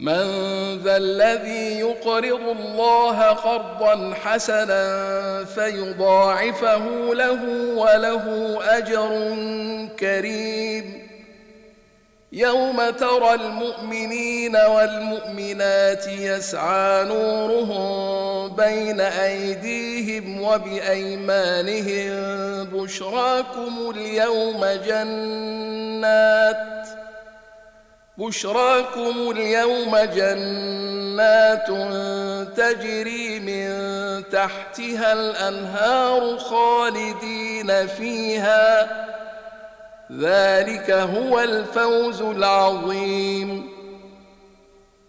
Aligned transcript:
من 0.00 0.24
ذا 0.84 0.96
الذي 0.96 1.78
يقرض 1.80 2.56
الله 2.58 3.18
قرضا 3.22 4.14
حسنا 4.14 5.44
فيضاعفه 5.44 6.84
له 7.14 7.38
وله 7.76 8.58
اجر 8.62 9.36
كريم 10.00 11.08
يوم 12.32 12.90
ترى 12.90 13.34
المؤمنين 13.34 14.56
والمؤمنات 14.56 16.06
يسعى 16.06 17.04
نورهم 17.04 18.56
بين 18.56 19.00
ايديهم 19.00 20.42
وبايمانهم 20.42 22.14
بشراكم 22.72 23.90
اليوم 23.96 24.64
جنات 24.86 26.77
بشراكم 28.18 29.30
اليوم 29.30 29.96
جنات 29.98 31.66
تجري 32.58 33.40
من 33.40 33.68
تحتها 34.32 35.12
الأنهار 35.12 36.36
خالدين 36.36 37.86
فيها 37.86 38.88
ذلك 40.20 40.90
هو 40.90 41.40
الفوز 41.40 42.22
العظيم 42.22 43.77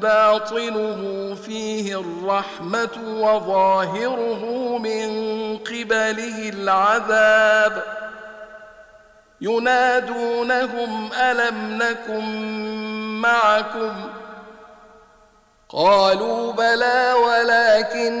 باطنه 0.00 1.34
فيه 1.46 2.00
الرحمة 2.00 2.88
وظاهره 3.08 4.78
من 4.78 5.10
قبله 5.58 6.48
العذاب 6.48 7.82
ينادونهم 9.40 11.10
ألم 11.20 11.82
نكن 11.82 12.24
معكم 13.20 13.92
قالوا 15.68 16.52
بلى 16.52 17.12
ولكن 17.26 18.20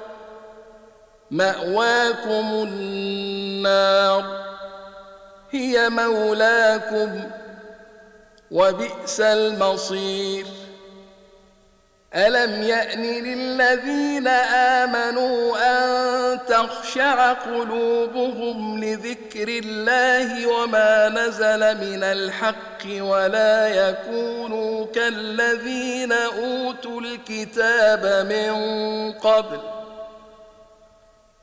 مأواكم 1.31 2.47
النار 2.67 4.45
هي 5.51 5.89
مولاكم 5.89 7.21
وبئس 8.51 9.21
المصير 9.21 10.45
ألم 12.15 12.63
يأن 12.63 13.01
للذين 13.01 14.27
آمنوا 14.57 15.57
أن 15.59 16.39
تخشع 16.47 17.33
قلوبهم 17.33 18.83
لذكر 18.83 19.47
الله 19.47 20.47
وما 20.47 21.09
نزل 21.09 21.59
من 21.59 22.03
الحق 22.03 22.85
ولا 22.99 23.67
يكونوا 23.67 24.85
كالذين 24.85 26.11
أوتوا 26.11 27.01
الكتاب 27.01 28.27
من 28.31 28.55
قبل 29.11 29.57
ۖ 29.59 29.90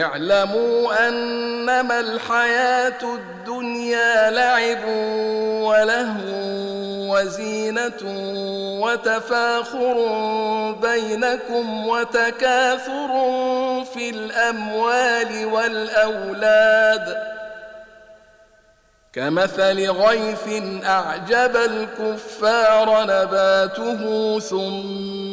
اعلموا 0.00 1.08
أنما 1.08 2.00
الحياة 2.00 2.98
الدنيا 3.14 4.30
لعب 4.30 4.84
وله 5.68 6.12
وزينة 7.10 8.02
وتفاخر 8.82 9.94
بينكم 10.72 11.86
وتكاثر 11.88 13.08
في 13.94 14.10
الأموال 14.10 15.44
والأولاد 15.46 17.16
كمثل 19.12 19.90
غيث 19.90 20.62
أعجب 20.84 21.56
الكفار 21.56 23.02
نباته 23.02 23.98
ثم 24.40 25.21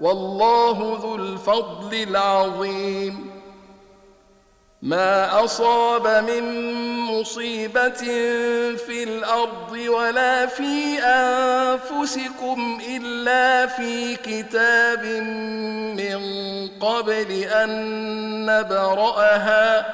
والله 0.00 0.98
ذو 1.02 1.14
الفضل 1.16 1.94
العظيم 2.02 3.30
ما 4.82 5.44
أصاب 5.44 6.30
من 6.30 6.64
مصيبة 7.00 7.96
في 8.86 9.02
الأرض 9.04 9.72
ولا 9.72 10.46
في 10.46 10.98
أنفسكم 11.02 12.78
إلا 12.88 13.66
في 13.66 14.16
كتاب 14.16 15.02
من 16.00 16.20
قبل 16.80 17.30
أن 17.32 17.70
نبرأها 18.46 19.86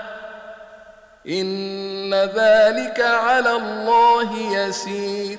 إن 1.29 2.14
ذلك 2.14 3.00
على 3.00 3.52
الله 3.57 4.38
يسير 4.52 5.38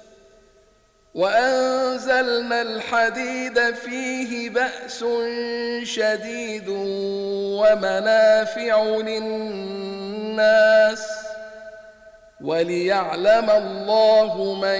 وأنزلنا 1.15 2.61
الحديد 2.61 3.75
فيه 3.75 4.49
بأس 4.49 5.05
شديد 5.83 6.65
ومنافع 7.59 8.83
للناس 8.83 11.07
وليعلم 12.41 13.49
الله 13.49 14.59
من 14.61 14.79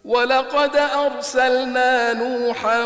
ولقد 0.04 0.76
أرسلنا 0.76 2.12
نوحا 2.12 2.82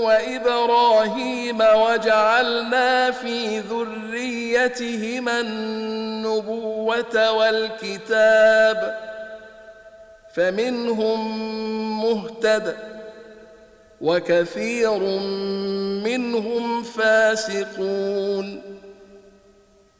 وإبراهيم 0.00 1.58
وجعلنا 1.60 3.10
في 3.10 3.58
ذريتهما 3.58 5.40
النبوة 5.40 7.30
والكتاب 7.32 8.98
فمنهم 10.34 11.20
مهتد 12.02 12.76
وكثير 14.00 14.98
منهم 16.04 16.82
فاسقون 16.82 18.77